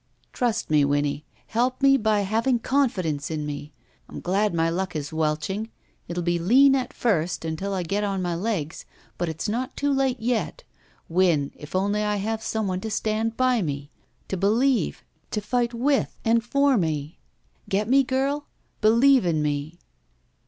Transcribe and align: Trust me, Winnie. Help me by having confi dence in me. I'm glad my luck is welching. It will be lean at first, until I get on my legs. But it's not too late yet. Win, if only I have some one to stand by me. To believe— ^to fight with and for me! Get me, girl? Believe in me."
Trust 0.33 0.71
me, 0.71 0.83
Winnie. 0.83 1.25
Help 1.45 1.83
me 1.83 1.95
by 1.95 2.21
having 2.21 2.59
confi 2.59 3.03
dence 3.03 3.29
in 3.29 3.45
me. 3.45 3.71
I'm 4.09 4.19
glad 4.19 4.51
my 4.51 4.67
luck 4.67 4.95
is 4.95 5.11
welching. 5.11 5.69
It 6.07 6.15
will 6.15 6.23
be 6.23 6.39
lean 6.39 6.73
at 6.75 6.91
first, 6.91 7.45
until 7.45 7.75
I 7.75 7.83
get 7.83 8.03
on 8.03 8.19
my 8.19 8.33
legs. 8.33 8.83
But 9.19 9.29
it's 9.29 9.47
not 9.47 9.77
too 9.77 9.93
late 9.93 10.19
yet. 10.19 10.63
Win, 11.07 11.51
if 11.53 11.75
only 11.75 12.01
I 12.01 12.15
have 12.15 12.41
some 12.41 12.65
one 12.65 12.81
to 12.81 12.89
stand 12.89 13.37
by 13.37 13.61
me. 13.61 13.91
To 14.29 14.37
believe— 14.37 15.03
^to 15.33 15.39
fight 15.39 15.71
with 15.71 16.17
and 16.25 16.43
for 16.43 16.77
me! 16.77 17.19
Get 17.69 17.87
me, 17.87 18.01
girl? 18.03 18.47
Believe 18.81 19.23
in 19.23 19.43
me." 19.43 19.77